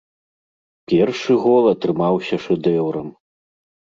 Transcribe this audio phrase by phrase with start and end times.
[0.91, 3.07] Першы гол атрымаўся шэдэўрам.